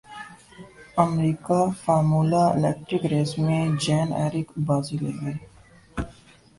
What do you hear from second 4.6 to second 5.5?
بازی لے گئے